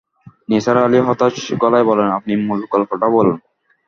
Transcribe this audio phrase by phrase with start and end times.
[0.49, 3.37] নিসার আলি হতাশ গলায় বলেন, আপনি মূল গল্পটা বলুন।